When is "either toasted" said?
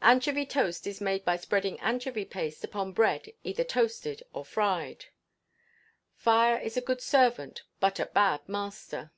3.42-4.22